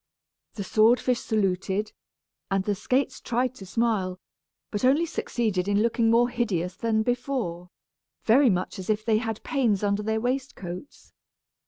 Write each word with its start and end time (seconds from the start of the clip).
The 0.55 0.63
sword 0.63 0.99
fish 0.99 1.19
saluted, 1.19 1.91
and 2.49 2.63
the 2.63 2.73
skates 2.73 3.21
tried 3.21 3.53
to 3.53 3.67
smile, 3.67 4.19
but 4.71 4.83
only 4.83 5.05
succeeded 5.05 5.67
in 5.67 5.83
looking 5.83 6.09
more 6.09 6.29
hideous 6.29 6.75
than 6.75 7.03
before, 7.03 7.69
very 8.23 8.49
much 8.49 8.79
as 8.79 8.89
if 8.89 9.05
they 9.05 9.19
had 9.19 9.43
pains 9.43 9.83
under 9.83 10.01
their 10.01 10.19
waistcoats. 10.19 11.13